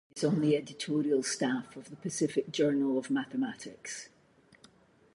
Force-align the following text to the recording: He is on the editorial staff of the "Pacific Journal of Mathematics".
He 0.09 0.17
is 0.17 0.23
on 0.23 0.41
the 0.41 0.55
editorial 0.57 1.21
staff 1.21 1.75
of 1.75 1.91
the 1.91 1.95
"Pacific 1.95 2.51
Journal 2.51 2.97
of 2.97 3.11
Mathematics". 3.11 4.09